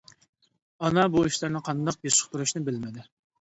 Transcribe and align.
ئانا 0.87 1.03
بۇ 1.15 1.21
ئىشلارنى 1.27 1.61
قانداق 1.67 2.01
بېسىقتۇرۇشنى 2.07 2.65
بىلمىدى. 2.73 3.07